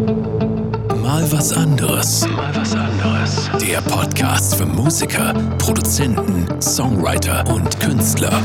[0.00, 2.26] Mal was anderes.
[2.28, 3.50] Mal was anderes.
[3.60, 8.42] Der Podcast für Musiker, Produzenten, Songwriter und Künstler.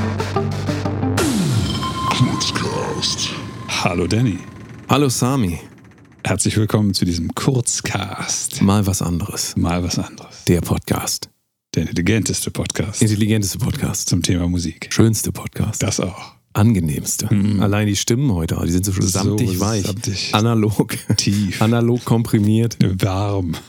[3.70, 4.40] Hallo Danny.
[4.90, 5.60] Hallo Sami.
[6.26, 8.62] Herzlich willkommen zu diesem Kurzcast.
[8.62, 9.56] Mal was anderes.
[9.56, 10.44] Mal was anderes.
[10.46, 11.30] Der Podcast.
[11.74, 14.10] Der intelligenteste Podcast Intelligenteste Podcast.
[14.10, 14.88] zum Thema Musik.
[14.92, 15.82] Schönste Podcast.
[15.82, 16.36] Das auch.
[16.56, 17.30] Angenehmste.
[17.60, 19.86] Allein die Stimmen heute, die sind so So samtig weich.
[19.86, 20.34] samtig.
[20.34, 20.96] Analog.
[21.18, 21.62] Tief.
[21.62, 22.78] Analog komprimiert.
[23.02, 23.56] Warm.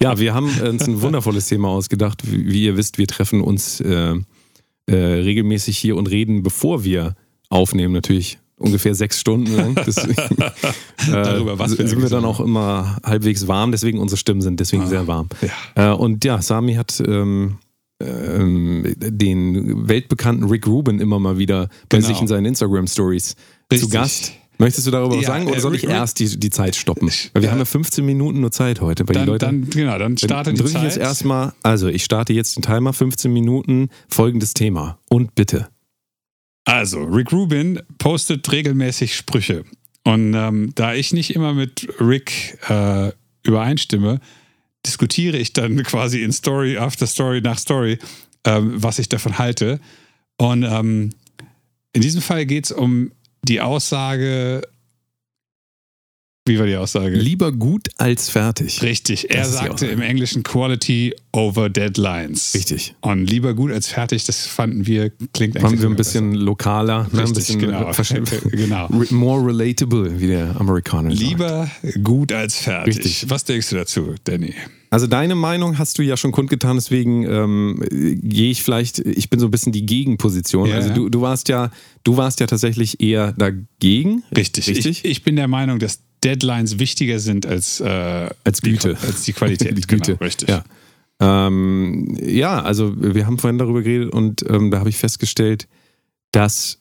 [0.00, 2.22] Ja, wir haben uns ein wundervolles Thema ausgedacht.
[2.24, 4.14] Wie ihr wisst, wir treffen uns äh,
[4.86, 7.14] äh, regelmäßig hier und reden, bevor wir
[7.48, 9.74] aufnehmen, natürlich ungefähr sechs Stunden lang.
[9.86, 10.50] Deswegen, äh,
[11.10, 14.86] Darüber, was wir sind wir dann auch immer halbwegs warm, deswegen unsere Stimmen sind deswegen
[14.88, 15.28] sehr warm.
[15.76, 15.92] Ja.
[15.92, 17.58] Äh, und ja, Sami hat ähm,
[18.04, 22.08] ähm, den weltbekannten Rick Rubin immer mal wieder bei Genau.
[22.08, 23.36] sich in seinen Instagram-Stories
[23.74, 23.88] zu.
[23.88, 24.32] Gast.
[24.58, 27.08] Möchtest du darüber was Ja, sagen oder äh, soll ich erst die, die Zeit stoppen?
[27.32, 29.46] Weil wir äh, haben ja 15 Minuten nur Zeit heute, weil die Dann, Leute.
[29.46, 30.84] dann, genau, dann startet dann die drücke ich Zeit.
[30.84, 34.98] jetzt erstmal, also ich starte jetzt den Timer, 15 Minuten, folgendes Thema.
[35.08, 35.68] Und bitte.
[36.64, 39.64] Also, Rick Rubin postet regelmäßig Sprüche.
[40.04, 43.10] Und ähm, da ich nicht immer mit Rick äh,
[43.42, 44.20] übereinstimme,
[44.86, 47.98] diskutiere ich dann quasi in Story after Story nach Story,
[48.44, 49.80] ähm, was ich davon halte.
[50.36, 51.10] Und ähm,
[51.92, 53.12] in diesem Fall geht es um
[53.42, 54.62] die Aussage.
[56.46, 57.16] Wie war die Aussage?
[57.16, 58.82] Lieber gut als fertig.
[58.82, 59.30] Richtig.
[59.30, 62.52] Er sagte im Englischen Quality over Deadlines.
[62.54, 62.94] Richtig.
[63.00, 67.08] Und lieber gut als fertig, das fanden wir, klingt Machen wir ein bisschen lokaler, ne,
[67.12, 67.90] ein Richtig, bisschen genau.
[68.50, 68.86] genau.
[68.88, 71.22] Re- more relatable, wie der Amerikaner sagt.
[71.22, 71.70] Lieber
[72.02, 72.98] gut als fertig.
[72.98, 73.30] Richtig.
[73.30, 74.52] Was denkst du dazu, Danny?
[74.90, 79.30] Also deine Meinung hast du ja schon kundgetan, deswegen ähm, äh, gehe ich vielleicht, ich
[79.30, 80.68] bin so ein bisschen die Gegenposition.
[80.68, 81.70] Ja, also du, du warst ja,
[82.04, 84.22] du warst ja tatsächlich eher dagegen.
[84.36, 84.68] Richtig.
[84.68, 85.04] Richtig?
[85.04, 88.96] Ich, ich bin der Meinung, dass Deadlines wichtiger sind als, äh, Als die, Güte.
[89.02, 89.76] als die Qualität.
[89.76, 90.12] Die Güte.
[90.12, 90.48] Genau, richtig.
[90.48, 90.64] Ja.
[91.20, 95.68] Ähm, ja, also wir haben vorhin darüber geredet und ähm, da habe ich festgestellt,
[96.32, 96.78] dass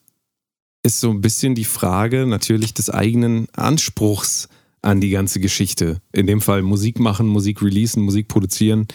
[0.85, 4.49] ist so ein bisschen die Frage natürlich des eigenen Anspruchs
[4.81, 6.01] an die ganze Geschichte.
[6.11, 8.87] In dem Fall Musik machen, Musik releasen, Musik produzieren,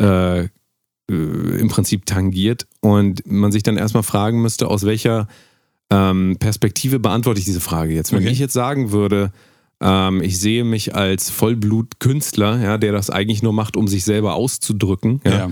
[0.00, 0.48] äh, äh,
[1.08, 2.66] im Prinzip tangiert.
[2.80, 5.28] Und man sich dann erstmal fragen müsste, aus welcher
[5.90, 8.10] ähm, Perspektive beantworte ich diese Frage jetzt.
[8.10, 8.32] Wenn Okay.
[8.32, 9.30] ich jetzt sagen würde,
[9.80, 14.34] ähm, ich sehe mich als Vollblutkünstler, ja, der das eigentlich nur macht, um sich selber
[14.34, 15.50] auszudrücken, ja,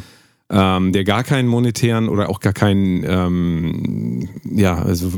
[0.51, 0.77] Ja.
[0.77, 5.13] ähm, der gar keinen monetären oder auch gar keinen, ähm, ja, also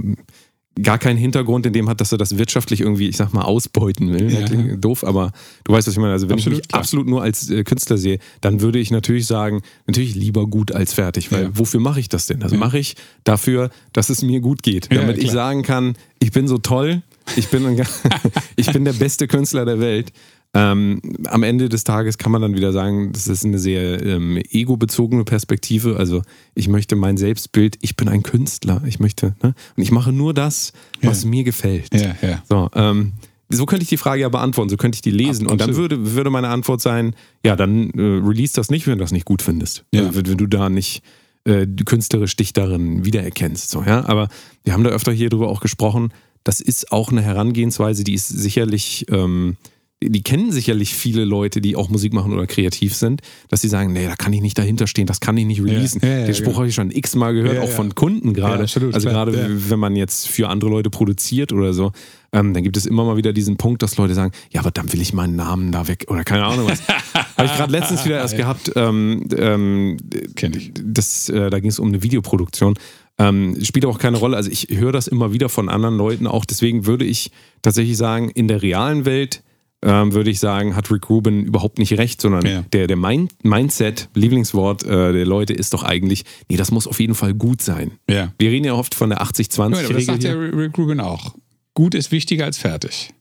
[0.81, 4.13] gar keinen Hintergrund in dem hat, dass er das wirtschaftlich irgendwie, ich sag mal, ausbeuten
[4.13, 4.33] will.
[4.33, 4.77] Ja.
[4.77, 5.33] Doof, aber
[5.65, 6.13] du weißt, was ich meine.
[6.13, 6.81] Also wenn Absolut, ich mich klar.
[6.81, 10.93] absolut nur als äh, Künstler sehe, dann würde ich natürlich sagen, natürlich lieber gut als
[10.93, 11.51] fertig, weil Ja.
[11.53, 12.45] wofür mache ich das denn?
[12.45, 12.61] Also Ja.
[12.61, 12.95] mache ich
[13.25, 17.03] dafür, dass es mir gut geht, damit ich sagen kann, ich bin so toll,
[17.37, 17.87] ich bin, ein,
[18.57, 20.13] ich bin der beste Künstler der Welt.
[20.55, 24.41] Ähm, am Ende des Tages kann man dann wieder sagen, das ist eine sehr ähm,
[24.51, 25.97] ego-bezogene Perspektive.
[25.99, 26.23] Also
[26.55, 29.55] ich möchte mein Selbstbild, ich bin ein Künstler, ich möchte, ne?
[29.77, 30.73] und ich mache nur das,
[31.03, 31.29] was Ja.
[31.29, 31.95] mir gefällt.
[31.95, 32.43] Ja, ja.
[32.49, 33.13] So, ähm,
[33.51, 35.47] so könnte ich die Frage ja beantworten, so könnte ich die lesen.
[35.47, 35.91] Ab- und dann absolut.
[35.91, 39.27] würde, würde meine Antwort sein, ja, dann äh, release das nicht, wenn du das nicht
[39.27, 39.85] gut findest.
[39.93, 40.07] Ja.
[40.07, 41.03] Also, wenn, wenn du da nicht
[41.45, 43.71] äh, künstlerisch dich darin wiedererkennst.
[43.71, 44.07] So, ja?
[44.07, 44.29] Aber
[44.65, 46.13] wir haben da öfter hier drüber auch gesprochen,
[46.45, 49.57] das ist auch eine Herangehensweise, die ist sicherlich, ähm,
[50.03, 53.93] die kennen sicherlich viele Leute, die auch Musik machen oder kreativ sind, dass sie sagen,
[53.93, 56.01] nee, da kann ich nicht dahinter stehen, das kann ich nicht releasen.
[56.03, 58.61] Ja, ja, ja, Den Spruch habe ich schon x-mal gehört, auch von Kunden gerade.
[58.63, 61.93] Also gerade wenn man jetzt für andere Leute produziert oder so,
[62.33, 64.93] ähm, dann gibt es immer mal wieder diesen Punkt, dass Leute sagen, ja, aber dann
[64.93, 66.83] will ich meinen Namen da weg oder keine Ahnung was.
[67.37, 69.97] Habe ich gerade letztens wieder erst gehabt, ähm, ähm,
[70.37, 70.73] Kenn ich.
[70.75, 72.75] das, äh, da ging es um eine Videoproduktion.
[73.21, 74.37] Ähm, spielt auch keine Rolle.
[74.37, 76.45] Also ich höre das immer wieder von anderen Leuten auch.
[76.45, 77.31] Deswegen würde ich
[77.63, 79.43] tatsächlich sagen, in der realen Welt
[79.83, 82.63] ähm, würde ich sagen, hat Rick Rubin überhaupt nicht recht, sondern Ja.
[82.73, 86.99] der, der Mind Mindset, Lieblingswort äh, der Leute ist doch eigentlich, nee, das muss auf
[87.01, 87.93] jeden Fall gut sein.
[88.11, 88.33] Ja.
[88.39, 90.01] Wir reden ja oft von der Ja, aber das 80-20-Regel.
[90.03, 90.33] sagt ja.
[90.35, 91.35] Rick Rubin auch.
[91.79, 93.15] Gut ist wichtiger als fertig.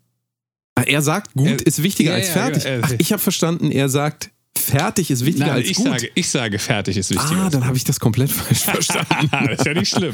[0.73, 2.63] Ah, Er sagt, gut Er- ist wichtiger Ja, als ja, fertig.
[2.63, 5.85] ja, Ach, ich habe verstanden, er sagt, fertig ist wichtiger Nein, als ich gut.
[5.85, 7.39] sage, ich sage, fertig ist wichtiger.
[7.45, 9.29] ah, dann habe ich das komplett falsch verstanden.
[9.47, 10.13] das ist ja nicht schlimm.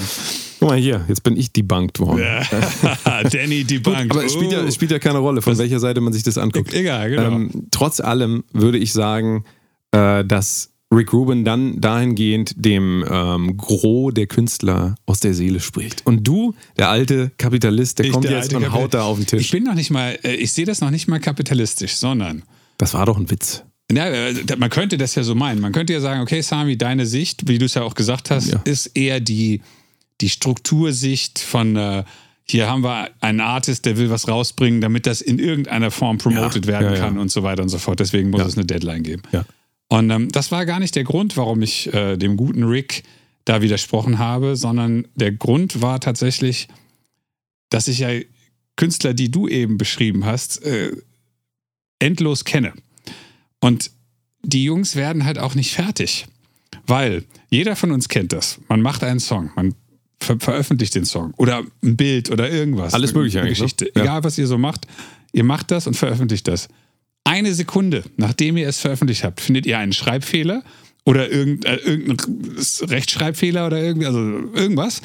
[0.60, 2.26] Guck mal hier, jetzt bin ich debunked worden.
[3.32, 4.12] Danny die Bank.
[4.12, 6.38] Aber es spielt, ja, es spielt ja keine Rolle, von welcher Seite man sich das
[6.38, 6.74] anguckt.
[6.74, 7.24] Egal, genau.
[7.32, 9.46] Ähm, trotz allem würde ich sagen,
[9.92, 16.06] äh, dass Rick Rubin dann dahingehend dem ähm, Gros der Künstler aus der Seele spricht.
[16.06, 19.24] Und du, der alte Kapitalist, der Ich, kommt der jetzt und haut da auf den
[19.24, 19.52] Ich Tisch.
[19.52, 22.44] bin noch nicht mal, äh, ich sehe das noch nicht mal kapitalistisch, sondern
[22.78, 23.64] Das war doch ein Witz.
[23.92, 25.60] Ja, äh, man könnte das ja so meinen.
[25.62, 28.48] Man könnte ja sagen, okay, Sami, deine Sicht, wie du es ja auch gesagt hast,
[28.52, 28.62] Ja.
[28.64, 29.62] ist eher die,
[30.22, 32.04] die Struktursicht von, äh,
[32.46, 36.66] hier haben wir einen Artist, der will was rausbringen, damit das in irgendeiner Form promoted
[36.66, 38.00] Ja, werden ja, kann und so weiter und so fort.
[38.00, 39.22] Deswegen muss es eine Deadline geben.
[39.32, 39.46] Ja.
[39.90, 43.04] Und ähm, das war gar nicht der Grund, warum ich äh, dem guten Rick
[43.46, 46.68] da widersprochen habe, sondern der Grund war tatsächlich,
[47.70, 48.10] dass ich ja
[48.76, 50.96] Künstler, die du eben beschrieben hast, äh,
[52.00, 52.74] endlos kenne.
[53.60, 53.92] Und
[54.44, 56.28] die Jungs werden halt auch nicht fertig.
[56.86, 58.60] Weil jeder von uns kennt das.
[58.68, 59.76] Man macht einen Song, man
[60.20, 62.94] ver veröffentlicht den Song oder ein Bild oder irgendwas.
[62.94, 63.66] Alles mögliche Eine eigentlich, ne?
[63.66, 63.92] Geschichte.
[63.96, 64.02] Ja.
[64.02, 64.88] Egal, was ihr so macht,
[65.32, 66.68] ihr macht das und veröffentlicht das.
[67.24, 70.64] Eine Sekunde, nachdem ihr es veröffentlicht habt, findet ihr einen Schreibfehler
[71.06, 75.02] oder irgend, äh, irgendeinen Rechtschreibfehler oder irgendwie, also irgendwas.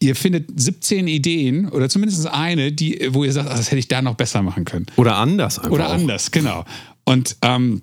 [0.00, 3.88] Ihr findet 17 Ideen oder zumindest eine, die, wo ihr sagt, ach, das hätte ich
[3.88, 4.86] da noch besser machen können.
[4.96, 5.72] Oder anders einfach.
[5.72, 5.94] Oder auch.
[5.94, 6.64] anders, genau.
[7.04, 7.82] Und ähm,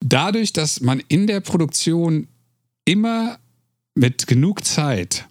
[0.00, 2.28] dadurch, dass man in der Produktion
[2.84, 3.38] immer
[3.94, 5.26] mit genug Zeit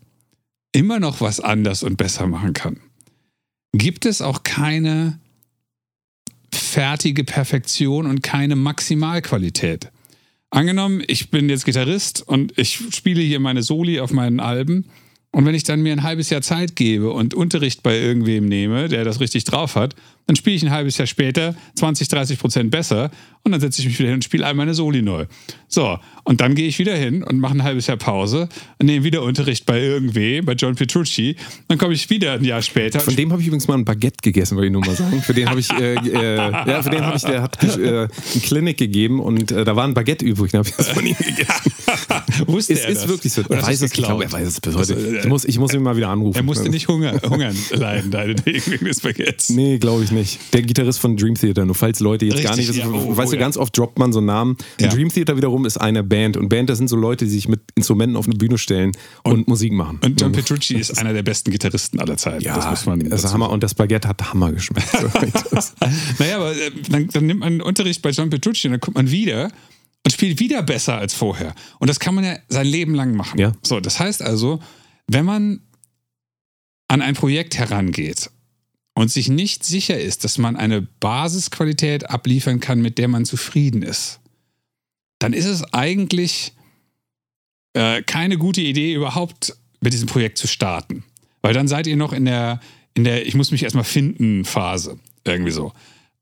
[0.73, 2.79] immer noch was anders und besser machen kann,
[3.71, 5.19] gibt es auch keine
[6.77, 9.89] fertige Perfektion und keine Maximalqualität.
[10.51, 14.85] Angenommen, ich bin jetzt Gitarrist und ich spiele hier meine Soli auf meinen Alben.
[15.31, 18.89] Und wenn ich dann mir ein halbes Jahr Zeit gebe und Unterricht bei irgendwem nehme,
[18.89, 19.95] der das richtig drauf hat,
[20.27, 23.09] dann spiele ich ein halbes Jahr später 20, 30 Prozent besser
[23.43, 25.25] und dann setze ich mich wieder hin und spiele all meine Soli neu.
[25.69, 29.05] So, und dann gehe ich wieder hin und mache ein halbes Jahr Pause und nehme
[29.05, 31.35] wieder Unterricht bei irgendwem, bei John Petrucci.
[31.69, 32.99] Dann komme ich wieder ein Jahr später.
[32.99, 35.21] Von dem habe ich übrigens mal ein Baguette gegessen, wollte ich nur mal sagen.
[35.21, 38.09] Für den habe ich, äh, äh, ja, für den habe ich, der hat äh, eine
[38.43, 41.15] Klinik gegeben und äh, da war ein Baguette übrig, dann habe ich das von ihm
[41.17, 41.71] gegessen.
[42.47, 43.07] Wusste Es er ist das?
[43.07, 43.41] wirklich so.
[43.43, 44.93] Er weiß es, ich glaube, er weiß es bis heute.
[44.95, 46.37] Also, äh, Ich muss, ich muss ihn mal wieder anrufen.
[46.37, 49.49] Er musste nicht Hunger, hungern leiden, deinetwegen wegen des Baguettes.
[49.49, 50.16] Nee, glaube ich nicht.
[50.53, 53.17] Der Gitarrist von Dream Theater, nur falls Leute jetzt gar nicht Richtig, wissen, ja, oh,
[53.17, 53.41] weißt oh, du, ja.
[53.41, 54.57] ganz oft droppt man so einen Namen.
[54.79, 54.89] Ja.
[54.89, 57.61] Dream Theater wiederum ist eine Band und Band, das sind so Leute, die sich mit
[57.75, 58.91] Instrumenten auf eine Bühne stellen
[59.23, 59.99] und, Musik machen.
[60.03, 60.39] Und John Ja.
[60.39, 62.43] Petrucci ist einer der besten Gitarristen aller Zeiten.
[62.43, 62.99] ja, das muss man.
[63.09, 64.87] das ist Hammer und das Baguette hat Hammer geschmeckt.
[66.19, 69.11] Naja, aber äh, dann, dann nimmt man Unterricht bei John Petrucci und dann kommt man
[69.11, 69.51] wieder
[70.05, 71.53] und spielt wieder besser als vorher.
[71.79, 73.39] Und das kann man ja sein Leben lang machen.
[73.39, 73.53] Ja.
[73.61, 74.59] So, das heißt also,
[75.07, 75.61] wenn man
[76.87, 78.29] an ein Projekt herangeht
[78.97, 83.83] und sich nicht sicher ist, dass man eine Basisqualität abliefern kann, mit der man zufrieden
[83.83, 84.19] ist,
[85.19, 86.53] dann ist es eigentlich
[87.73, 91.03] äh, keine gute Idee, überhaupt mit diesem Projekt zu starten.
[91.43, 92.59] Weil dann seid ihr noch in der,
[92.95, 94.97] in der Ich muss mich erstmal finden Phase.
[95.23, 95.73] Irgendwie so.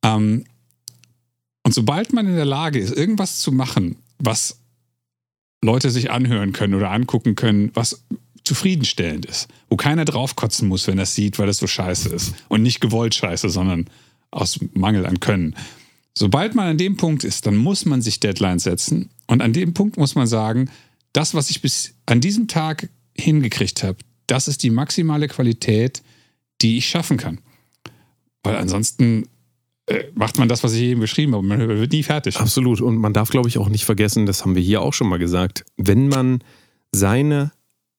[0.04, 0.44] Ähm,
[1.63, 4.60] und sobald man in der Lage ist, irgendwas zu machen, was
[5.63, 8.04] Leute sich anhören können oder angucken können, was
[8.46, 12.36] zufriedenstellend ist, wo keiner draufkotzen muss, wenn er es sieht, weil es so scheiße ist.
[12.48, 13.90] Und nicht gewollt scheiße, sondern
[14.32, 15.56] aus Mangel an Können.
[16.18, 19.10] Sobald man an dem Punkt ist, dann muss man sich Deadlines setzen.
[19.28, 20.70] Und an dem Punkt muss man sagen,
[21.12, 23.98] das, was ich bis an diesem Tag hingekriegt habe,
[24.28, 26.04] das ist die maximale Qualität,
[26.62, 27.40] die ich schaffen kann.
[28.44, 29.28] Weil ansonsten
[29.88, 31.46] äh, macht man das, was ich eben beschrieben habe.
[31.46, 32.38] Man wird nie fertig.
[32.38, 32.82] Absolut.
[32.82, 35.20] Und man darf, glaube ich, auch nicht vergessen, das haben wir hier auch schon mal
[35.20, 36.44] gesagt, wenn man
[36.92, 37.52] seine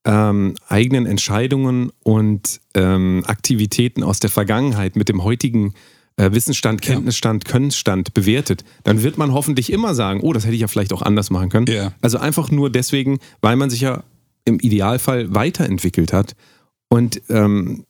[0.07, 5.75] ähm, eigenen Entscheidungen und ähm, Aktivitäten aus der Vergangenheit mit dem heutigen
[6.17, 6.95] äh, Wissensstand, Ja.
[6.95, 10.93] Kenntnisstand, Könnensstand bewertet, dann wird man hoffentlich immer sagen, oh, das hätte ich ja vielleicht
[10.93, 11.67] auch anders machen können.
[11.67, 11.93] Ja.
[12.01, 14.05] Also einfach nur deswegen, weil man sich ja
[14.45, 16.35] im Idealfall weiterentwickelt hat.
[16.89, 17.85] Und ähm,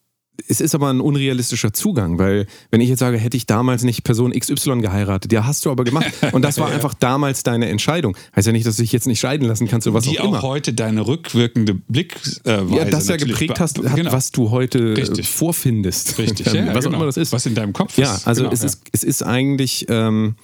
[0.49, 4.05] es ist aber ein unrealistischer Zugang, weil wenn ich jetzt sage, hätte ich damals nicht
[4.05, 6.07] Person XY geheiratet, ja, hast du aber gemacht.
[6.33, 6.75] Und das war Ja.
[6.75, 8.17] einfach damals deine Entscheidung.
[8.35, 10.25] Heißt ja nicht, dass du dich jetzt nicht scheiden lassen kannst oder was die auch
[10.25, 10.43] auch, immer.
[10.43, 14.13] heute deine rückwirkende Blickweise ja, das ja geprägt hast, hat, genau.
[14.13, 15.29] was du heute äh, Richtig.
[15.29, 16.19] vorfindest.
[16.19, 16.97] Richtig, ja, was auch genau.
[16.99, 17.33] immer das ist.
[17.33, 18.27] Was in deinem Kopf Ja, ist.
[18.27, 18.67] also Genau, es, ja.
[18.67, 20.37] Ist, es ist eigentlich ähm,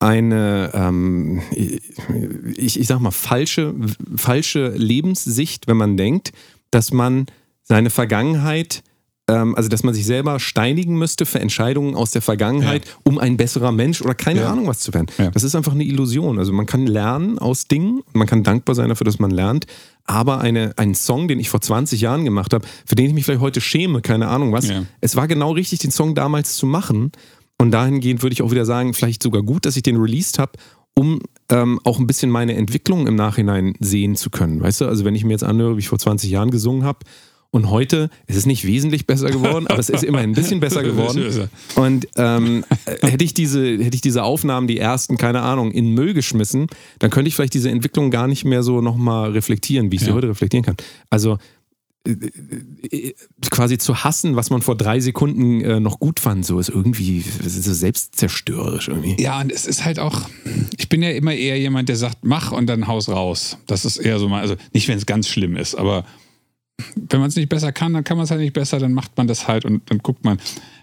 [0.00, 1.42] eine, ähm,
[2.56, 3.74] ich, ich sag mal, falsche,
[4.16, 6.32] falsche Lebenssicht, wenn man denkt,
[6.70, 7.26] dass man
[7.62, 8.82] seine Vergangenheit,
[9.28, 13.36] ähm, also dass man sich selber steinigen müsste für Entscheidungen aus der Vergangenheit, um ein
[13.36, 14.50] besserer Mensch oder keine Ja.
[14.52, 15.06] Ahnung was zu werden.
[15.18, 15.30] Ja.
[15.30, 16.38] Das ist einfach eine Illusion.
[16.38, 19.66] Also man kann lernen aus Dingen, man kann dankbar sein dafür, dass man lernt,
[20.04, 23.24] aber eine, einen Song, den ich vor 20 Jahren gemacht habe, für den ich mich
[23.26, 24.84] vielleicht heute schäme, keine Ahnung was, Ja.
[25.00, 27.12] es war genau richtig, den Song damals zu machen.
[27.60, 30.52] Und dahingehend würde ich auch wieder sagen, vielleicht sogar gut, dass ich den released habe,
[30.94, 31.20] um
[31.50, 34.60] ähm, auch ein bisschen meine Entwicklung im Nachhinein sehen zu können.
[34.62, 37.00] Weißt du, also wenn ich mir jetzt anhöre, wie ich vor 20 Jahren gesungen habe
[37.50, 40.82] und heute, es ist nicht wesentlich besser geworden, aber es ist immerhin ein bisschen besser
[40.84, 41.48] geworden.
[41.76, 45.94] Und ähm, äh, hätte ich diese, hätte ich diese Aufnahmen, die ersten, keine Ahnung, in
[45.94, 46.66] Müll geschmissen,
[46.98, 50.08] dann könnte ich vielleicht diese Entwicklung gar nicht mehr so nochmal reflektieren, wie ich sie
[50.08, 50.14] Ja.
[50.14, 50.76] heute reflektieren kann.
[51.08, 51.38] Also
[52.06, 52.12] äh,
[52.96, 53.14] äh,
[53.50, 57.24] quasi zu hassen, was man vor drei Sekunden äh, noch gut fand, so ist irgendwie
[57.44, 59.16] ist so selbstzerstörerisch irgendwie.
[59.20, 60.28] Ja, und es ist halt auch,
[60.76, 63.56] ich bin ja immer eher jemand, der sagt, mach und dann haus raus.
[63.66, 66.04] Das ist eher so mal, also nicht, wenn es ganz schlimm ist, aber
[66.94, 69.16] wenn man es nicht besser kann, dann kann man es halt nicht besser, dann macht
[69.16, 70.38] man das halt und dann guckt man.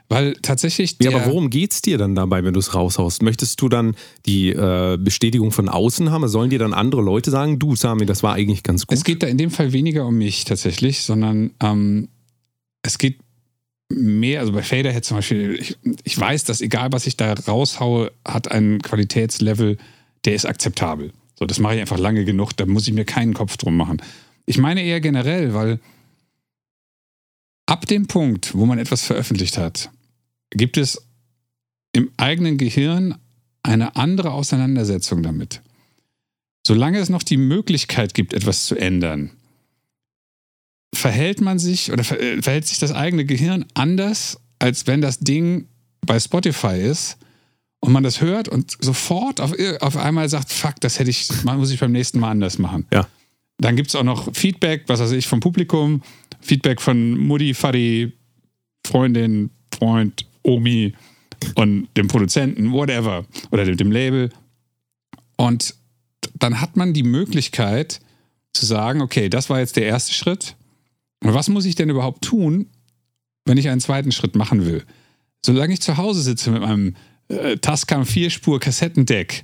[0.08, 0.98] Weil tatsächlich.
[1.02, 3.24] Ja, aber worum geht es dir dann dabei, wenn du es raushaust?
[3.24, 3.96] Möchtest du dann
[4.28, 6.28] die äh, Bestätigung von außen haben?
[6.28, 8.96] Sollen dir dann andere Leute sagen, du, Sami, das war eigentlich ganz gut?
[8.96, 12.10] Es geht da in dem Fall weniger um mich tatsächlich, sondern ähm,
[12.84, 13.18] es geht
[13.90, 18.12] mehr, also bei Faderhead zum Beispiel, ich, ich weiß, dass egal was ich da raushaue,
[18.24, 19.78] hat ein Qualitätslevel,
[20.26, 21.14] der ist akzeptabel.
[21.38, 24.02] So, das mache ich einfach lange genug, da muss ich mir keinen Kopf drum machen.
[24.46, 25.80] Ich meine eher generell, weil
[27.66, 29.90] ab dem Punkt, wo man etwas veröffentlicht hat,
[30.52, 31.02] gibt es
[31.94, 33.18] im eigenen Gehirn
[33.64, 35.62] eine andere Auseinandersetzung damit.
[36.66, 39.32] Solange es noch die Möglichkeit gibt, etwas zu ändern,
[40.94, 45.68] verhält man sich oder äh, verhält sich das eigene Gehirn anders, als wenn das Ding
[46.06, 47.18] bei Spotify ist
[47.80, 51.72] und man das hört und sofort auf, auf einmal sagt, fuck, das hätte ich, muss
[51.72, 52.88] ich beim nächsten Mal anders machen.
[52.92, 53.08] Ja.
[53.58, 56.02] Dann gibt es auch noch Feedback, was weiß ich, vom Publikum,
[56.42, 58.12] Feedback von Mutti, Fadi,
[58.86, 60.94] Freundin, Freund, Omi
[61.56, 64.30] und dem Produzenten, whatever, oder dem, Label.
[65.38, 65.76] Und
[66.36, 68.00] dann hat man die Möglichkeit
[68.54, 70.56] zu sagen, okay, das war jetzt der erste Schritt.
[71.24, 72.68] Und was muss ich denn überhaupt tun,
[73.46, 74.84] wenn ich einen zweiten Schritt machen will?
[75.46, 76.96] Solange ich zu Hause sitze mit meinem
[77.28, 79.44] äh, Tascam 4-Spur Kassettendeck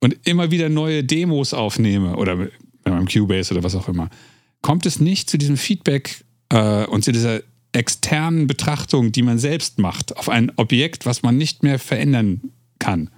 [0.00, 2.48] und immer wieder neue Demos aufnehme oder
[2.86, 4.08] mit meinem Cubase oder was auch immer,
[4.62, 7.40] kommt es nicht zu diesem Feedback äh, und zu dieser
[7.72, 12.40] externen Betrachtung, die man selbst macht, auf ein Objekt, was man nicht mehr verändern
[12.78, 13.10] kann.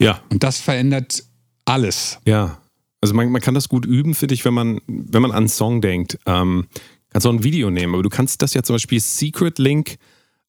[0.00, 0.20] Ja.
[0.30, 1.24] Und das verändert
[1.64, 2.18] alles.
[2.26, 2.60] Ja.
[3.00, 5.48] Also man, man kann das gut üben, finde ich, wenn man, wenn man an einen
[5.48, 6.18] Song denkt.
[6.26, 6.66] Ähm,
[7.10, 9.98] kannst auch ein Video nehmen, aber du kannst das ja zum Beispiel Secret Link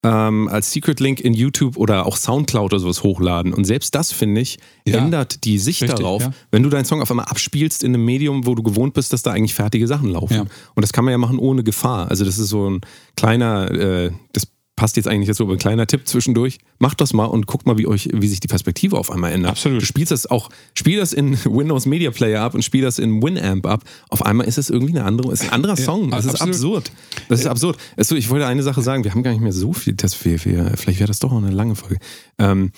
[0.08, 3.54] ähm, als Secret Link in YouTube oder auch Soundcloud oder sowas hochladen.
[3.54, 4.98] Und selbst das, finde ich, Ja.
[4.98, 6.32] ändert die Sicht Richtig, darauf, ja.
[6.52, 9.22] wenn du deinen Song auf einmal abspielst in einem Medium, wo du gewohnt bist, dass
[9.24, 10.34] da eigentlich fertige Sachen laufen.
[10.34, 10.42] Ja.
[10.42, 12.10] Und das kann man ja machen ohne Gefahr.
[12.10, 12.82] Also das ist so ein
[13.16, 14.48] kleiner, äh, das
[14.78, 16.60] passt jetzt eigentlich dazu, aber ein kleiner Tipp zwischendurch.
[16.80, 19.52] Macht das mal und guckt mal, wie euch, wie sich die Perspektive auf einmal ändert.
[19.52, 19.82] Absolut.
[19.82, 23.22] Du spielst das auch, spiel das in Windows Media Player ab und spiel das in
[23.22, 23.84] Winamp ab.
[24.10, 26.12] Auf einmal ist es irgendwie eine andere, ist ein anderer Song.
[26.12, 26.54] Das ist absolut.
[26.78, 26.92] absurd.
[27.28, 27.78] Das ist absurd.
[27.98, 30.46] Also, ich wollte eine Sache sagen, wir haben gar nicht mehr so viel, das wir,
[30.46, 31.98] wir, vielleicht wäre das doch auch eine lange Folge.
[32.38, 32.72] Ähm,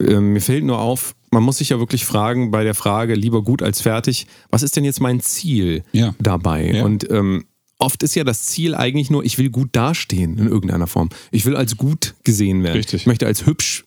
[0.00, 3.42] ähm, mir fällt nur auf, man muss sich ja wirklich fragen bei der Frage, lieber
[3.42, 6.14] gut als fertig, was ist denn jetzt mein Ziel Ja.
[6.18, 6.72] dabei?
[6.72, 6.84] Ja.
[6.84, 7.44] Und ähm,
[7.82, 11.08] oft ist ja das Ziel eigentlich nur, ich will gut dastehen in irgendeiner Form.
[11.30, 12.76] Ich will als gut gesehen werden.
[12.76, 13.02] Richtig.
[13.02, 13.84] Ich möchte als hübsch,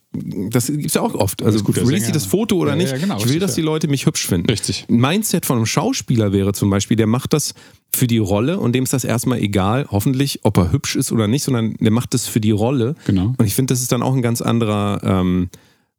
[0.50, 1.42] das gibt es ja auch oft.
[1.42, 2.92] Also guter release ich das Foto oder Ja, nicht?
[2.92, 4.48] ja, genau, ich will, dass die Leute mich hübsch finden.
[4.48, 4.86] Richtig.
[4.88, 7.54] Ein Mindset von einem Schauspieler wäre zum Beispiel, der macht das
[7.94, 11.26] für die Rolle und dem ist das erstmal egal, hoffentlich, ob er hübsch ist oder
[11.28, 12.94] nicht, sondern der macht das für die Rolle.
[13.06, 13.34] Genau.
[13.36, 15.48] Und ich finde, das ist dann auch ein ganz anderer ähm,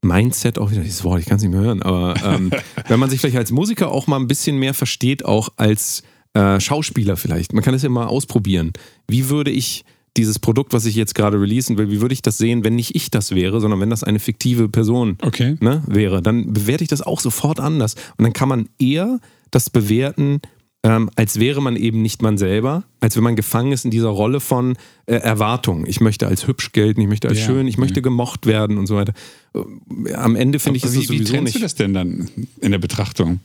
[0.04, 2.52] Mindset, auch wieder dieses Wort, ich kann es nicht mehr hören, aber ähm,
[2.88, 6.04] wenn man sich vielleicht als Musiker auch mal ein bisschen mehr versteht, auch als
[6.38, 7.54] äh, Schauspieler vielleicht.
[7.54, 8.74] Man kann es ja mal ausprobieren.
[9.08, 9.84] Wie würde ich
[10.16, 12.96] dieses Produkt, was ich jetzt gerade releasen will, wie würde ich das sehen, wenn nicht
[12.96, 15.58] ich das wäre, sondern wenn das eine fiktive Person Okay.
[15.60, 17.94] ne, wäre, dann bewerte ich das auch sofort anders.
[18.18, 19.20] Und dann kann man eher
[19.52, 20.42] das bewerten,
[20.82, 24.10] ähm, als wäre man eben nicht man selber, als wenn man gefangen ist in dieser
[24.10, 24.76] Rolle von
[25.06, 25.86] äh, Erwartung.
[25.86, 28.04] Ich möchte als hübsch gelten, ich möchte als Ja, schön, ich möchte ja.
[28.04, 29.14] gemocht werden und so weiter.
[29.54, 31.56] Äh, Am Ende finde ich, ist wie, das wie sowieso trennst nicht.
[31.58, 32.30] du das denn dann
[32.62, 33.40] in der Betrachtung?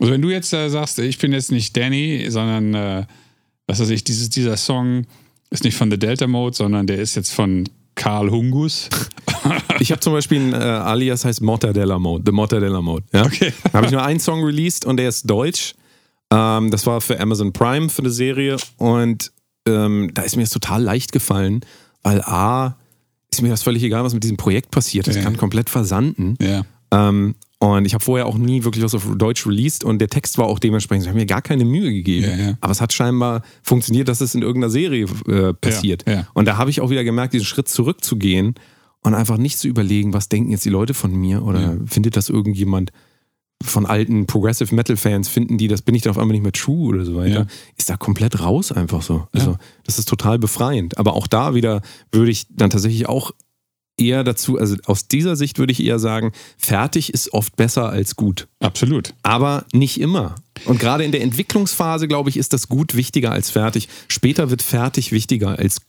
[0.00, 3.06] Also wenn du jetzt äh, sagst, ich bin jetzt nicht Danny, sondern äh,
[3.66, 5.06] was weiß ich, dieses, dieser Song
[5.50, 8.88] ist nicht von The Delta Mode, sondern der ist jetzt von Karl Hungus.
[9.80, 13.04] Ich habe zum Beispiel ein äh, Alias heißt Mortadella Mode, The Mortadella Mode.
[13.12, 13.26] Ja?
[13.26, 13.52] Okay.
[13.64, 15.74] Da habe ich nur einen Song released und der ist deutsch.
[16.30, 19.32] Ähm, das war für Amazon Prime für eine Serie und
[19.68, 21.60] ähm, da ist mir das total leicht gefallen,
[22.02, 22.76] weil A,
[23.30, 25.06] ist mir das völlig egal, was mit diesem Projekt passiert.
[25.08, 25.22] Das Ja.
[25.22, 26.36] kann komplett versanden.
[26.40, 26.62] Ja.
[26.90, 27.34] Ähm,
[27.64, 30.46] und ich habe vorher auch nie wirklich was auf Deutsch released und der Text war
[30.46, 31.04] auch dementsprechend.
[31.04, 32.26] Ich habe mir gar keine Mühe gegeben.
[32.26, 32.58] Ja, ja.
[32.60, 36.04] Aber es hat scheinbar funktioniert, dass es in irgendeiner Serie äh, passiert.
[36.08, 36.26] Ja.
[36.34, 38.54] Und da habe ich auch wieder gemerkt, diesen Schritt zurückzugehen
[39.02, 42.28] und einfach nicht zu überlegen, was denken jetzt die Leute von mir oder findet das
[42.28, 42.92] irgendjemand
[43.62, 46.52] von alten Progressive Metal Fans, finden die, das bin ich dann auf einmal nicht mehr
[46.52, 47.46] true oder so weiter.
[47.76, 49.26] Ist da komplett raus einfach so.
[49.32, 50.98] Also das ist total befreiend.
[50.98, 51.80] Aber auch da wieder
[52.12, 53.32] würde ich dann tatsächlich auch
[53.98, 58.16] eher dazu, also aus dieser Sicht würde ich eher sagen, fertig ist oft besser als
[58.16, 58.48] gut.
[58.60, 59.14] Absolut.
[59.22, 60.34] Aber nicht immer.
[60.64, 63.88] Und gerade in der Entwicklungsphase, glaube ich, ist das gut wichtiger als fertig.
[64.08, 65.80] Später wird fertig wichtiger als.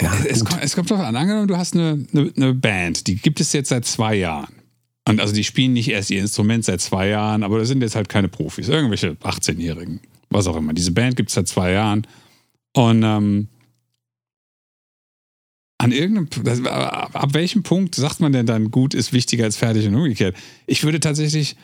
[0.00, 3.16] Ja, Es kommt, es kommt doch an, angenommen, du hast eine, eine, eine Band, die
[3.16, 4.52] gibt es jetzt seit zwei Jahren.
[5.08, 7.94] Und also die spielen nicht erst ihr Instrument seit zwei Jahren, aber das sind jetzt
[7.94, 10.72] halt keine Profis, irgendwelche 18-Jährigen, was auch immer.
[10.72, 12.06] Diese Band gibt es seit zwei Jahren.
[12.72, 13.48] Und ähm,
[15.80, 19.86] an irgendeinem, das, ab, welchem Punkt sagt man denn dann, gut ist wichtiger als fertig
[19.86, 20.36] und umgekehrt?
[20.66, 21.56] Ich würde tatsächlich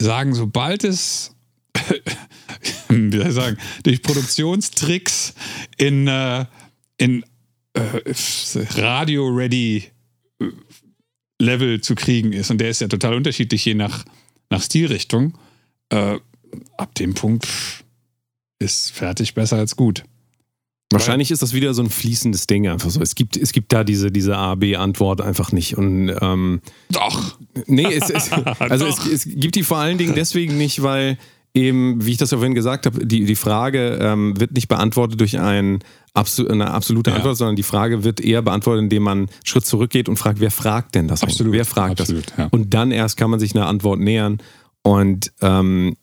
[0.00, 1.36] sagen, sobald es,
[2.88, 5.34] wie soll ich sagen, durch Produktionstricks
[5.76, 6.44] in, äh,
[6.96, 7.24] in
[7.74, 8.12] äh,
[8.74, 9.84] Radio-Ready
[10.40, 10.44] äh,
[11.40, 12.50] Level zu kriegen ist.
[12.50, 14.04] Und der ist ja total unterschiedlich je nach,
[14.50, 15.38] nach Stilrichtung.
[15.90, 16.18] Äh,
[16.76, 17.46] ab dem Punkt
[18.58, 20.02] ist fertig besser als gut.
[20.92, 23.00] Wahrscheinlich ist das wieder so ein fließendes Ding einfach so.
[23.00, 25.76] Es gibt, es gibt da diese, diese A-B-Antwort einfach nicht.
[25.76, 27.36] Und ähm, Doch.
[27.66, 31.18] Nee, es, es, also es, es gibt die vor allen Dingen deswegen nicht, weil
[31.54, 35.20] eben, wie ich das ja vorhin gesagt habe, die, die Frage ähm, wird nicht beantwortet
[35.20, 35.80] durch ein,
[36.14, 37.16] absol eine absolute Ja.
[37.16, 40.50] Antwort, sondern die Frage wird eher beantwortet, indem man einen Schritt zurückgeht und fragt, wer
[40.50, 41.22] fragt denn das?
[41.22, 41.34] eigentlich?
[41.34, 42.36] Absolut, Wer fragt absolut, das?
[42.38, 42.48] ja.
[42.50, 44.38] Und dann erst kann man sich einer Antwort nähern.
[44.82, 45.96] Und ähm,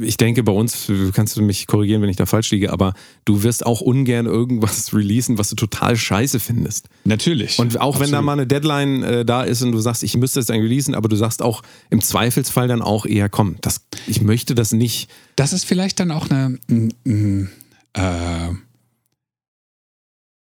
[0.00, 2.94] ich denke, bei uns, kannst du mich korrigieren, wenn ich da falsch liege, aber
[3.24, 6.88] du wirst auch ungern irgendwas releasen, was du total scheiße findest.
[7.04, 7.58] Natürlich.
[7.58, 8.24] Und auch wenn da Absolut.
[8.24, 11.08] mal eine Deadline äh, da ist und du sagst, ich müsste es dann releasen, aber
[11.08, 15.10] du sagst auch im Zweifelsfall dann auch eher, komm, das, ich möchte das nicht.
[15.36, 17.50] Das ist vielleicht dann auch eine, ein, ein,
[17.92, 18.54] äh,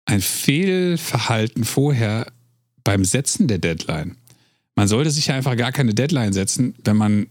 [0.05, 2.27] ein Fehlverhalten vorher
[2.83, 4.15] beim Setzen der Deadline.
[4.75, 7.27] Man sollte sich ja einfach gar keine Deadline setzen, wenn man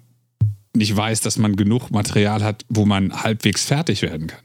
[0.77, 4.41] nicht weiß, dass man genug Material hat, wo man halbwegs fertig werden kann.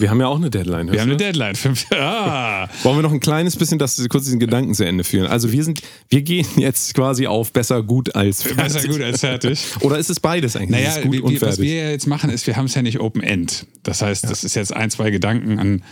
[0.00, 0.90] Wir haben ja auch eine Deadline.
[0.90, 1.16] Wir haben eine?
[1.16, 1.54] Deadline.
[1.54, 5.28] Fünf, ah, Wollen wir noch ein kleines bisschen das, kurz diesen Gedanken zu Ende führen?
[5.28, 8.56] Also wir sind, wir gehen jetzt quasi auf besser gut als fertig.
[8.56, 9.64] besser gut als fertig.
[9.80, 10.70] Oder ist es beides eigentlich?
[10.70, 12.98] Naja, gut wie, und was wir ja jetzt machen, ist, wir haben es ja nicht
[12.98, 13.66] Open End.
[13.84, 15.84] Das heißt, das ist jetzt ein, zwei Gedanken an.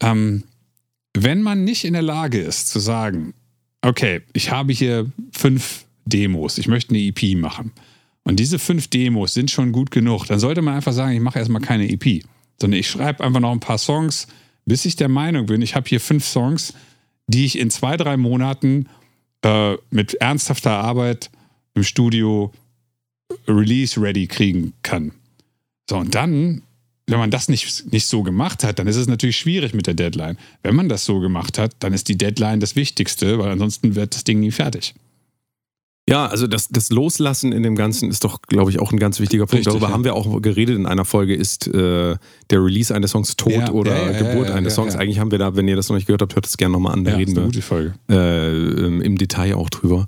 [0.00, 0.42] Ähm,
[1.16, 3.34] wenn man nicht in der Lage ist zu sagen,
[3.82, 7.70] okay, ich habe hier fünf Demos, ich möchte eine EP machen.
[8.24, 11.38] Und diese fünf Demos sind schon gut genug, dann sollte man einfach sagen, ich mache
[11.38, 12.24] erstmal keine EP,
[12.58, 14.26] sondern ich schreibe einfach noch ein paar Songs,
[14.64, 16.72] bis ich der Meinung bin, ich habe hier fünf Songs,
[17.26, 18.88] die ich in zwei, drei Monaten
[19.42, 21.30] äh, mit ernsthafter Arbeit
[21.74, 22.50] im Studio
[23.46, 25.12] release-ready kriegen kann.
[25.88, 26.62] So, und dann,
[27.06, 29.94] wenn man das nicht, nicht so gemacht hat, dann ist es natürlich schwierig mit der
[29.94, 30.38] Deadline.
[30.62, 34.14] Wenn man das so gemacht hat, dann ist die Deadline das Wichtigste, weil ansonsten wird
[34.14, 34.94] das Ding nie fertig.
[36.08, 39.20] Ja, also das, das Loslassen in dem Ganzen ist doch, glaube ich, auch ein ganz
[39.20, 39.54] wichtiger Punkt.
[39.54, 39.92] Richtig, Darüber ja.
[39.92, 41.34] haben wir auch geredet in einer Folge.
[41.34, 42.16] Ist äh,
[42.50, 44.96] der Release eines Songs Tod Ja, oder ja, Geburt eines Songs?
[44.96, 46.92] Eigentlich haben wir da, wenn ihr das noch nicht gehört habt, hört es gerne nochmal
[46.92, 47.04] an.
[47.04, 47.94] Da reden wir gute Folge.
[48.10, 50.06] äh, im Detail auch drüber.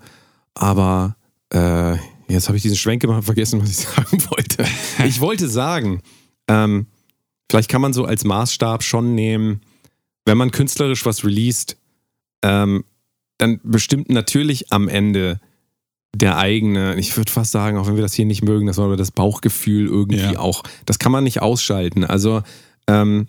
[0.53, 1.16] Aber
[1.53, 1.97] äh,
[2.29, 4.66] jetzt habe ich diesen Schwenk gemacht, vergessen, was ich sagen wollte.
[5.07, 6.03] Ich wollte sagen,
[6.47, 6.88] ähm,
[7.51, 9.62] vielleicht kann man so als Maßstab schon nehmen,
[10.27, 11.79] wenn man künstlerisch was released,
[12.42, 12.85] ähm,
[13.38, 15.40] dann bestimmt natürlich am Ende
[16.16, 18.87] der eigene, ich würde fast sagen, auch wenn wir das hier nicht mögen, das war
[18.87, 20.38] aber das Bauchgefühl irgendwie Ja.
[20.38, 20.62] auch.
[20.85, 22.05] Das kann man nicht ausschalten.
[22.05, 22.42] Also,
[22.88, 23.26] ähm,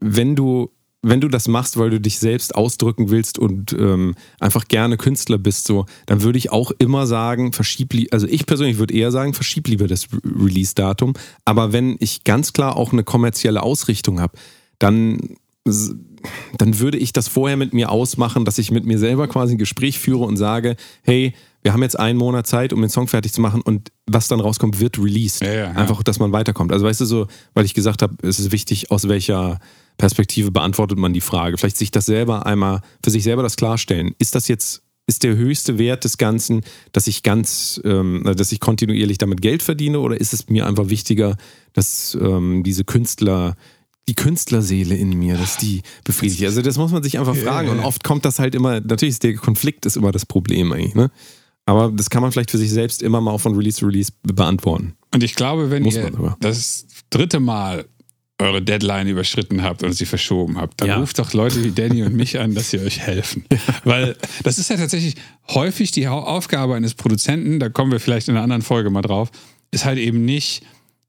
[0.00, 0.70] wenn du,
[1.02, 5.38] wenn du das machst, weil du dich selbst ausdrücken willst und ähm, einfach gerne Künstler
[5.38, 9.32] bist, so, dann würde ich auch immer sagen, verschieb also ich persönlich würde eher sagen,
[9.34, 11.14] verschieb lieber das Re- Release-Datum.
[11.44, 14.34] Aber wenn ich ganz klar auch eine kommerzielle Ausrichtung habe,
[14.78, 15.36] dann
[16.58, 19.58] dann würde ich das vorher mit mir ausmachen, dass ich mit mir selber quasi ein
[19.58, 23.32] Gespräch führe und sage, hey, wir haben jetzt einen Monat Zeit, um den Song fertig
[23.32, 25.42] zu machen und was dann rauskommt, wird released.
[25.42, 25.70] Ja, ja, ja.
[25.72, 26.72] Einfach, dass man weiterkommt.
[26.72, 29.58] Also weißt du so, weil ich gesagt habe, es ist wichtig, aus welcher
[29.98, 31.58] Perspektive beantwortet man die Frage.
[31.58, 34.14] Vielleicht sich das selber einmal, für sich selber das klarstellen.
[34.18, 38.60] Ist das jetzt, ist der höchste Wert des Ganzen, dass ich ganz, ähm, dass ich
[38.60, 41.36] kontinuierlich damit Geld verdiene oder ist es mir einfach wichtiger,
[41.74, 43.56] dass ähm, diese Künstler
[44.08, 46.42] die Künstlerseele in mir, dass die befriedigt.
[46.44, 47.68] Also das muss man sich einfach fragen.
[47.68, 50.96] Und oft kommt das halt immer, natürlich ist der Konflikt ist immer das Problem eigentlich,
[50.96, 51.12] ne?
[51.70, 54.94] Aber das kann man vielleicht für sich selbst immer mal von Release zu Release beantworten.
[55.14, 57.84] Und ich glaube, wenn Muss ihr das dritte Mal
[58.38, 60.96] eure Deadline überschritten habt und sie verschoben habt, dann Ja.
[60.98, 63.44] ruft doch Leute wie Danny und mich an, dass sie euch helfen.
[63.84, 65.14] Weil das ist ja tatsächlich
[65.48, 69.30] häufig die Aufgabe eines Produzenten, da kommen wir vielleicht in einer anderen Folge mal drauf,
[69.70, 70.62] ist halt eben nicht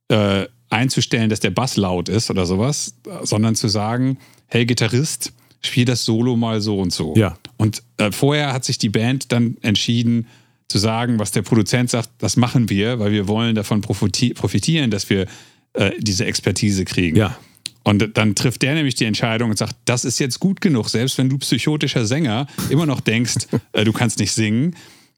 [0.10, 5.86] äh, einzustellen, dass der Bass laut ist oder sowas, sondern zu sagen, hey Gitarrist, spiel
[5.86, 7.15] das Solo mal so und so.
[7.15, 7.38] Ja.
[7.58, 10.28] Und äh, vorher hat sich die Band dann entschieden
[10.71, 14.89] zu sagen, was der Produzent sagt, das machen wir, weil wir wollen davon profiti- profitieren,
[14.89, 15.27] dass wir
[15.73, 17.15] äh, diese Expertise kriegen.
[17.17, 17.38] Ja.
[17.84, 21.17] Und dann trifft der nämlich die Entscheidung und sagt, das ist jetzt gut genug, selbst
[21.17, 23.36] wenn du psychotischer Sänger immer noch denkst,
[23.73, 24.75] äh, du kannst nicht singen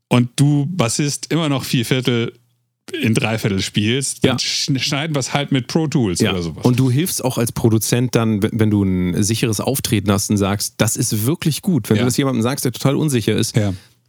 [0.10, 2.34] und du Bassist immer noch vier Viertel
[3.02, 4.36] in Dreiviertel spielst, dann Ja.
[4.38, 6.32] sch- schneiden wir es halt mit Pro Tools Ja.
[6.32, 6.66] oder sowas.
[6.66, 10.76] Und du hilfst auch als Produzent dann, wenn du ein sicheres Auftreten hast und sagst,
[10.78, 11.90] das ist wirklich gut.
[11.90, 12.04] Wenn Ja.
[12.04, 13.56] du das jemandem sagst, der total unsicher ist.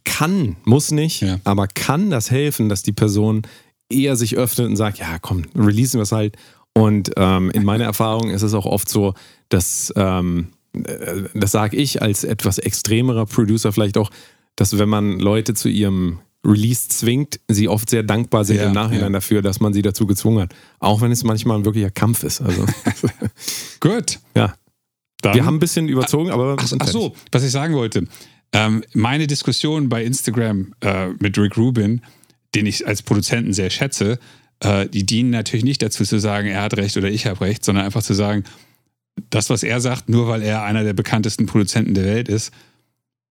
[0.05, 1.39] Kann, muss nicht, Ja.
[1.43, 3.41] aber kann das helfen, dass die Person
[3.89, 6.37] eher sich öffnet und sagt, ja komm, releasen wir es halt.
[6.73, 9.13] Und ähm, in meiner Erfahrung ist es auch oft so,
[9.49, 14.09] dass, ähm, äh, das sage ich als etwas extremerer Producer vielleicht auch,
[14.55, 18.73] dass wenn man Leute zu ihrem Release zwingt, sie oft sehr dankbar sind Ja, im
[18.73, 19.19] Nachhinein ja.
[19.19, 20.53] dafür, dass man sie dazu gezwungen hat.
[20.79, 22.41] Auch wenn es manchmal ein wirklicher Kampf ist.
[22.41, 22.65] Also,
[23.79, 24.19] Gut.
[24.35, 24.53] ja.
[25.21, 26.55] Dann, Wir haben ein bisschen überzogen, aber.
[26.59, 28.05] ach, ach so, was ich sagen wollte.
[28.55, 32.01] Ähm, meine Diskussion bei Instagram äh, mit Rick Rubin,
[32.55, 34.17] den ich als Produzenten sehr schätze,
[34.61, 37.65] äh, die dienen natürlich nicht dazu zu sagen, er hat recht oder ich habe recht,
[37.65, 38.45] sondern einfach zu sagen,
[39.29, 42.53] das, was er sagt, nur weil er einer der bekanntesten Produzenten der Welt ist,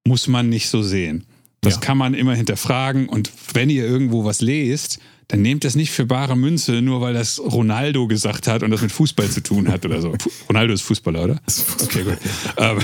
[0.07, 1.25] muss man nicht so sehen.
[1.63, 1.81] Das Ja.
[1.81, 6.07] kann man immer hinterfragen und wenn ihr irgendwo was lest, dann nehmt das nicht für
[6.07, 9.85] bare Münze, nur weil das Ronaldo gesagt hat und das mit Fußball zu tun hat
[9.85, 10.15] oder so.
[10.49, 11.41] Ronaldo ist Fußballer, oder?
[11.83, 12.19] Okay, gut.
[12.57, 12.79] Ähm,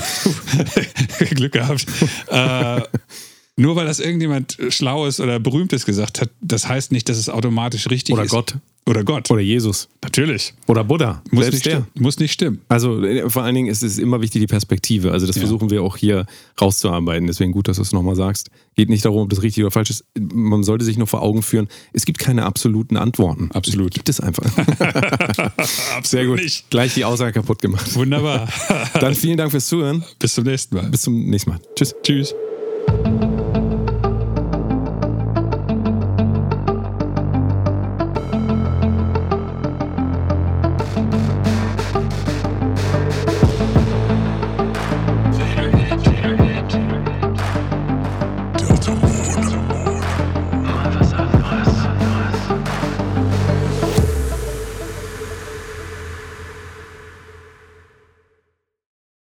[1.36, 1.86] Glück gehabt.
[2.28, 2.82] Äh,
[3.60, 7.88] nur weil das irgendjemand Schlaues oder Berühmtes gesagt hat, das heißt nicht, dass es automatisch
[7.90, 8.30] richtig Oder ist.
[8.30, 8.54] Gott.
[8.86, 9.30] Oder Gott.
[9.30, 9.88] Oder Jesus.
[10.02, 10.54] Natürlich.
[10.66, 11.22] Oder Buddha.
[11.30, 11.72] Muss Selbst nicht, der.
[11.72, 11.86] stimmen.
[12.02, 12.60] Muss nicht stimmen.
[12.68, 15.12] Also äh, vor allen Dingen ist es immer wichtig die Perspektive.
[15.12, 15.40] Also das Ja.
[15.40, 16.26] versuchen wir auch hier
[16.60, 17.26] rauszuarbeiten.
[17.26, 18.50] Deswegen gut, dass du es nochmal sagst.
[18.74, 20.04] Geht nicht darum, ob das richtig oder falsch ist.
[20.18, 23.50] Man sollte sich nur vor Augen führen, es gibt keine absoluten Antworten.
[23.52, 23.92] Absolut.
[23.92, 24.44] Gibt es einfach.
[24.56, 25.52] Absolut
[26.06, 26.40] Sehr gut.
[26.42, 26.68] Nicht.
[26.70, 27.94] Gleich die Aussage kaputt gemacht.
[27.94, 28.48] Wunderbar.
[28.94, 30.02] Dann vielen Dank fürs Zuhören.
[30.18, 30.88] Bis zum nächsten Mal.
[30.88, 31.60] Bis zum nächsten Mal.
[31.76, 31.94] Tschüss.
[32.02, 32.34] Tschüss.